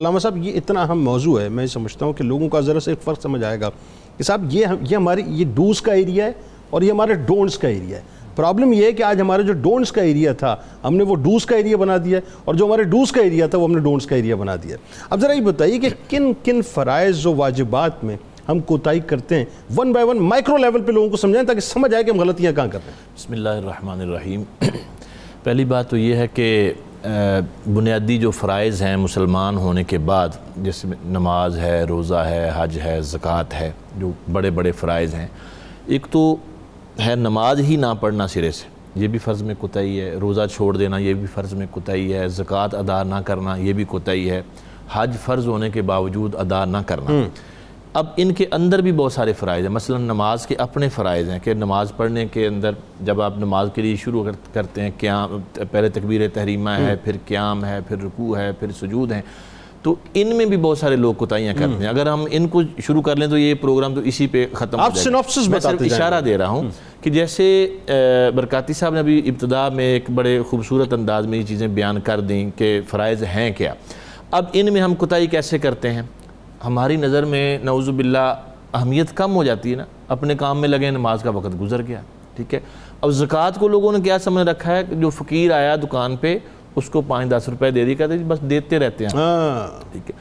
[0.00, 2.90] علامہ صاحب، یہ اتنا اہم موضوع ہے، میں سمجھتا ہوں کہ لوگوں کا ذرا سے
[2.90, 3.70] ایک فرق سمجھ آئے گا
[4.16, 6.32] کہ صاحب، یہ یہ ہماری، یہ ڈوز کا ایریا ہے
[6.70, 8.02] اور یہ ہمارے ڈونٹس کا ایریا ہے۔
[8.36, 11.46] پرابلم یہ ہے کہ آج ہمارے جو ڈونٹس کا ایریا تھا، ہم نے وہ ڈوز
[11.46, 13.80] کا ایریا بنا دیا ہے اور جو ہمارے ڈوز کا ایریا تھا، وہ ہم نے
[13.80, 17.34] ڈونٹس کا ایریا بنا دیا ہے۔ اب ذرا یہ بتائیے کہ کن کن فرائض و
[17.34, 18.16] واجبات میں
[18.48, 19.44] ہم کوتاہی کرتے ہیں؟
[19.76, 22.52] One by one micro level پہ لوگوں کو سمجھائیں تاکہ سمجھ آئے کہ ہم غلطیاں
[22.52, 24.42] کہاں کر رہے ہیں۔ بسم اللہ الرحمن الرحیم۔
[25.44, 26.72] پہلی بات تو یہ ہے کہ
[27.66, 32.78] بنیادی جو فرائض ہیں مسلمان ہونے کے بعد جس میں نماز ہے، روزہ ہے، حج
[32.78, 35.26] ہے، زکوٰۃ ہے، جو بڑے بڑے فرائض ہیں،
[35.86, 36.36] ایک تو
[37.06, 40.76] ہے نماز ہی نہ پڑھنا سرے سے۔ یہ بھی فرض میں کوتاہی ہے۔ روزہ چھوڑ
[40.76, 44.42] دینا، یہ بھی فرض میں کوتاہی ہے۔ زکوٰۃ ادا نہ کرنا، یہ بھی کوتاہی ہے۔
[44.92, 47.10] حج فرض ہونے کے باوجود ادا نہ کرنا۔
[47.92, 51.38] اب ان کے اندر بھی بہت سارے فرائض ہیں۔ مثلا نماز کے اپنے فرائض ہیں
[51.44, 52.70] کہ نماز پڑھنے کے اندر
[53.00, 55.38] جب آپ نماز کے لیے شروع کرتے ہیں قیام
[55.70, 59.22] پہلے تکبیر تحریمہ ہے پھر قیام ہے پھر رکوع ہے پھر سجود ہیں۔
[59.82, 63.02] تو ان میں بھی بہت سارے لوگ کوتاہیاں کرتے ہیں۔ اگر ہم ان کو شروع
[63.02, 66.38] کر لیں تو یہ پروگرام تو اسی پہ ختم آپ سنوپسس میں صرف اشارہ دے
[66.38, 66.70] رہا ہوں
[67.02, 67.46] کہ جیسے
[68.34, 72.20] برکاتی صاحب نے ابھی ابتدا میں ایک بڑے خوبصورت انداز میں یہ چیزیں بیان کر
[72.20, 73.74] دیں کہ فرائض ہیں کیا۔
[74.30, 76.02] اب ان میں ہم کوتاہی کیسے کرتے ہیں؟
[76.64, 78.32] ہماری نظر میں نعوذ باللہ
[78.74, 82.00] اہمیت کم ہو جاتی ہے نا اپنے کام میں لگے نماز کا وقت گزر گیا
[82.36, 82.60] ٹھیک ہے؟
[83.00, 86.38] اب زکوٰۃ کو لوگوں نے کیا سمجھ رکھا ہے؟ کہ جو فقیر آیا دکان پہ
[86.76, 89.10] اس کو پانچ دس روپے دے دی کہتے ہیں بس دیتے رہتے ہیں
[89.92, 90.16] ٹھیک ہے؟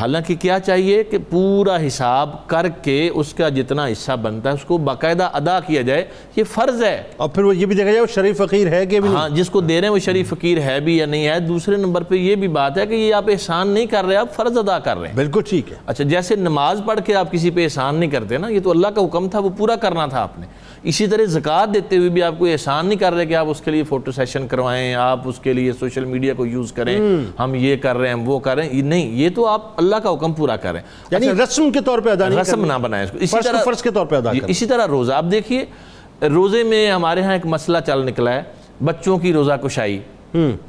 [0.00, 4.64] حالانکہ کیا چاہیے کہ پورا حساب کر کے اس کا جتنا حصہ بنتا ہے اس
[4.64, 6.04] کو باقاعدہ ادا کیا جائے
[6.36, 8.98] یہ فرض ہے۔ اور پھر وہ یہ بھی دیکھا جائے وہ شریف فقیر ہے کہ
[8.98, 11.76] ہاں جس کو دے رہے ہیں وہ شریف فقیر ہے بھی یا نہیں ہے۔ دوسرے
[11.76, 14.58] نمبر پہ یہ بھی بات ہے کہ یہ آپ احسان نہیں کر رہے آپ فرض
[14.58, 17.64] ادا کر رہے ہیں۔ بالکل ٹھیک ہے۔ اچھا جیسے نماز پڑھ کے آپ کسی پہ
[17.64, 20.38] احسان نہیں کرتے نا یہ تو اللہ کا حکم تھا وہ پورا کرنا تھا آپ
[20.38, 20.46] نے۔
[20.82, 23.60] اسی طرح زکوٰۃ دیتے ہوئے بھی آپ کو احسان نہیں کر رہے کہ آپ اس
[23.60, 26.98] کے لیے فوٹو سیشن کروائیں آپ اس کے لیے سوشل میڈیا کو یوز کریں
[27.38, 30.12] ہم یہ کر رہے ہیں وہ کر رہے ہیں۔ نہیں یہ تو آپ اللہ کا
[30.12, 33.18] حکم پورا کریں۔ یعنی رسم کے طور پہ ادا نہیں رسم نہ بنائیں اس کو۔
[33.20, 35.64] اسی طرح فرض کے طور پہ ادا کریں اسی طرح روزہ۔ آپ دیکھیے
[36.22, 38.42] روزے میں ہمارے ہاں ایک مسئلہ چل نکلا ہے۔
[38.84, 39.98] بچوں کی روزہ کشائی۔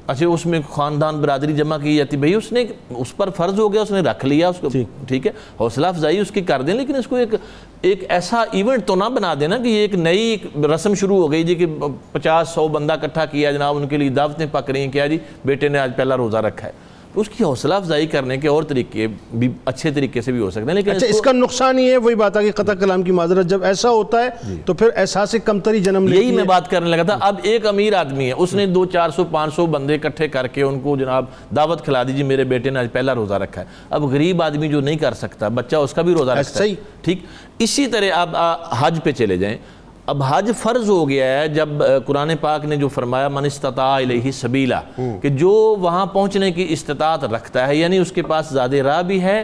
[0.08, 3.74] اچھا اس میں خاندان برادری جمع کی جاتی۔ بھئی اس نے اس پر فرض ہو
[3.74, 4.68] گیا اس نے رکھ لیا اس کو
[5.08, 7.36] ٹھیک ہے۔ حوصلہ افزائی اس کی کر دیں لیکن اس کو ایک
[7.82, 10.38] ایک ایسا ایونٹ تو نہ بنا دینا کہ یہ ایک نئی
[10.76, 11.66] رسم شروع ہو گئی جی کہ
[12.12, 15.18] پچاس سو بندہ کٹھا کیا جناب ان کے لیے دعوتیں پک رہی ہیں کیا جی؟
[15.46, 16.72] بیٹے نے آج پہلا روزہ رکھا ہے۔
[17.16, 20.66] اس کی حوصلہ افزائی کرنے کے اور طریقے بھی اچھے طریقے سے بھی ہو سکتے
[20.68, 23.12] ہیں لیکن اچھا اس کا نقصان ہی ہے وہی بات ہے کہ قطع کلام کی
[23.12, 24.30] معذرت جب ایسا ہوتا ہے
[24.66, 28.28] تو پھر احساس کمتری جنم یہی میں بات کرنے لگا تھا۔ اب ایک امیر آدمی
[28.28, 31.26] ہے اس نے دو چار سو پانچ سو بندے اکٹھے کر کے ان کو جناب
[31.56, 34.82] دعوت کھلا دیجیے میرے بیٹے نے آج پہلا روزہ رکھا ہے۔ اب غریب آدمی جو
[34.82, 37.20] نہیں کر سکتا بچہ اس کا بھی روزہ رکھتا ہے۔ ٹھیک۔
[37.60, 38.30] اسی طرح آپ
[38.80, 39.58] حج پہ چلے جائیں۔
[40.08, 41.70] اب حج فرض ہو گیا ہے جب
[42.06, 44.80] قرآن پاک نے جو فرمایا من استطاع الیہ سبیلا
[45.22, 49.22] کہ جو وہاں پہنچنے کی استطاعت رکھتا ہے یعنی اس کے پاس زیادہ راہ بھی
[49.22, 49.44] ہے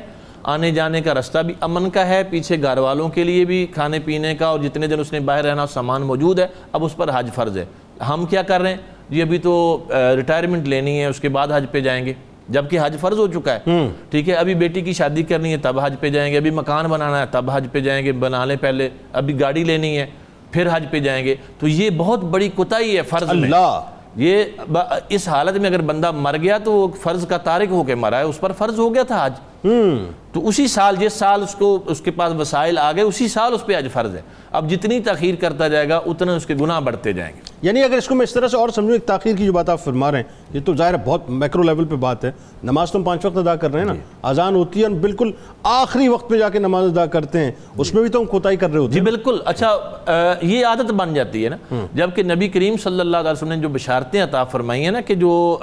[0.54, 4.00] آنے جانے کا رستہ بھی امن کا ہے پیچھے گھر والوں کے لیے بھی کھانے
[4.06, 7.10] پینے کا اور جتنے دن اس نے باہر رہنا سامان موجود ہے اب اس پر
[7.14, 7.66] حج فرض ہے۔
[8.10, 8.78] ہم کیا کر رہے ہیں؟
[9.10, 9.54] جی ابھی تو
[10.16, 12.14] ریٹائرمنٹ لینی ہے اس کے بعد حج پہ جائیں گے۔
[12.50, 15.80] جبکہ حج فرض ہو چکا ہے۔ ٹھیک ہے ابھی بیٹی کی شادی کرنی ہے تب
[15.80, 18.56] حج پہ جائیں گے ابھی مکان بنانا ہے تب حج پہ جائیں گے بنا لیں
[18.62, 20.06] پہلے ابھی گاڑی لینی ہے۔
[20.54, 23.50] پھر حج پہ جائیں گے تو یہ بہت بڑی کتائی ہے فرض میں۔
[24.16, 24.44] یہ
[25.10, 28.18] اس حالت میں اگر بندہ مر گیا تو وہ فرض کا تارک ہو کے مرا
[28.18, 31.84] ہے اس پر فرض ہو گیا تھا حج۔ تو اسی سال جس سال اس کو
[31.86, 35.00] اس کے پاس وسائل آ گئے اسی سال اس پہ حج فرض ہے۔ اب جتنی
[35.00, 38.16] تاخیر کرتا جائے گا اتنے اس کے گناہ بڑھتے جائیں گے۔ یعنی اگر اس کو
[38.16, 40.26] میں اس طرح سے اور سمجھوں ایک تاخیر کی جو بات آپ فرما رہے ہیں
[40.54, 42.32] یہ تو ظاہر بہت میکرو لیول پہ بات ہے۔
[42.64, 43.94] نماز تو ہم پانچ وقت ادا کر رہے ہیں نا۔
[44.24, 45.32] اذان ہوتی ہے بالکل
[45.64, 48.56] آخری وقت پہ جا کے نماز ادا کرتے ہیں۔ اس میں بھی تو ہم کوتاہی
[48.56, 49.78] کر رہے ہوتے ہیں۔ جی بالکل۔ اچھا
[50.42, 53.70] یہ عادت بن جاتی ہے نا۔ جبکہ نبی کریم صلی اللہ علیہ وسلم نے جو
[53.70, 55.58] بشارتیں عطا فرمائی ہیں نا کہ جو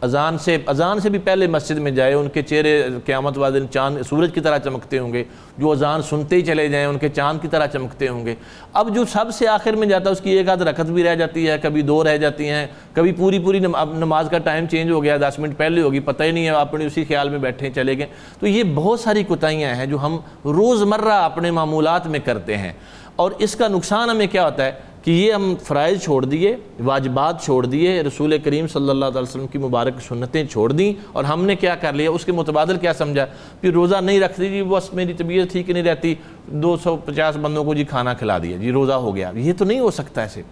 [0.00, 3.66] اذان سے اذان سے بھی پہلے مسجد میں جائے ان کے چہرے قیامت والے دن
[3.68, 5.24] چاند سورج کی طرح چمکتے ہوں گے،
[5.58, 8.34] جو اذان سنتے ہی چلے جائیں، ان کے چاند کی طرح چمکتے ہوں گے۔
[8.72, 11.14] اب جو سب سے آخر میں جاتا ہے، اس کی ایک آدھ رکعت بھی رہ
[11.14, 13.58] جاتی ہے، کبھی دو رہ جاتی ہیں، کبھی پوری پوری
[13.92, 16.86] نماز کا ٹائم چینج ہو گیا، دس منٹ پہلے ہوگی، پتہ ہی نہیں ہے، اپنے
[16.86, 18.06] اسی خیال میں بیٹھے چلے گئے۔
[18.40, 22.72] تو یہ بہت ساری کوتاہیاں ہیں جو ہم روز مرہ اپنے معمولات میں کرتے ہیں۔
[23.16, 24.72] اور اس کا نقصان ہمیں کیا ہوتا ہے؟
[25.02, 26.54] کہ یہ ہم فرائض چھوڑ دیے
[26.84, 31.24] واجبات چھوڑ دیے رسول کریم صلی اللہ علیہ وسلم کی مبارک سنتیں چھوڑ دیں اور
[31.24, 33.26] ہم نے کیا کر لیا؟ اس کے متبادل کیا سمجھا؟
[33.60, 36.14] پھر روزہ نہیں رکھ دی جی بس میری طبیعت ٹھیک نہیں رہتی
[36.62, 39.64] دو سو پچاس بندوں کو جی کھانا کھلا دیا جی روزہ ہو گیا۔ یہ تو
[39.64, 40.42] نہیں ہو سکتا ایسے۔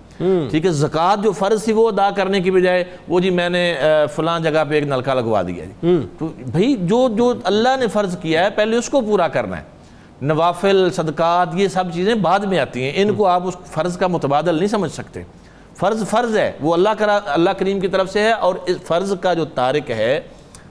[0.50, 3.74] ٹھیک ہے زکوٰۃ جو فرض تھی وہ ادا کرنے کی بجائے وہ جی میں نے
[4.14, 8.16] فلاں جگہ پہ ایک نلکا لگوا دیا جی۔ تو بھائی جو جو اللہ نے فرض
[8.22, 9.78] کیا ہے پہلے اس کو پورا کرنا ہے۔
[10.22, 14.06] نوافل، صدقات، یہ سب چیزیں بعد میں آتی ہیں۔ ان کو آپ اس فرض کا
[14.06, 15.22] متبادل نہیں سمجھ سکتے۔
[15.76, 19.12] فرض فرض ہے، وہ اللہ کرا، اللہ کریم کی طرف سے ہے اور اس فرض
[19.20, 20.20] کا جو تارک ہے،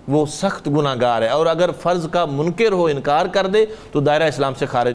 [0.07, 3.99] وہ سخت گناہ گار ہے۔ اور اگر فرض کا منکر ہو، انکار کر دے، تو
[3.99, 4.87] دائرہ اسلام سے خارج